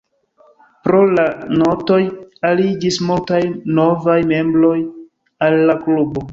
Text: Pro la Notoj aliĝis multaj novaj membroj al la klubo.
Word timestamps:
Pro 0.87 1.01
la 1.19 1.25
Notoj 1.59 1.99
aliĝis 2.51 2.99
multaj 3.11 3.43
novaj 3.83 4.19
membroj 4.35 4.75
al 5.49 5.63
la 5.71 5.81
klubo. 5.87 6.29